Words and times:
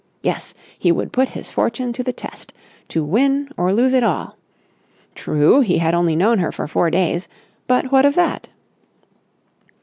Yes, 0.23 0.55
he 0.79 0.91
would 0.91 1.13
put 1.13 1.27
his 1.37 1.51
fortune 1.51 1.93
to 1.93 2.01
the 2.01 2.11
test, 2.11 2.53
to 2.87 3.03
win 3.03 3.49
or 3.55 3.71
lose 3.71 3.93
it 3.93 4.01
all. 4.01 4.35
True, 5.13 5.59
he 5.61 5.77
had 5.77 5.93
only 5.93 6.15
known 6.15 6.39
her 6.39 6.51
for 6.51 6.67
four 6.67 6.89
days, 6.89 7.27
but 7.67 7.91
what 7.91 8.03
of 8.05 8.15
that? 8.15 8.47